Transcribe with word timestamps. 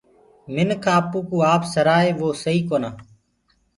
منک 0.53 0.85
آپو 0.97 1.19
ڪوُ 1.27 1.37
آپ 1.53 1.61
سَرآئي 1.73 2.09
وو 2.19 2.29
سئي 2.43 2.59
ڪونآ۔ 2.69 2.89